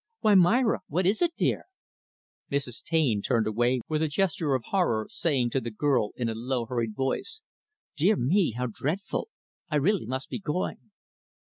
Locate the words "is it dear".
1.05-1.65